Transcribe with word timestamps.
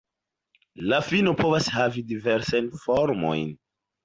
La 0.93 0.97
fino 1.09 1.33
povas 1.41 1.69
havi 1.75 2.03
diversajn 2.13 2.71
formojn. 2.89 3.55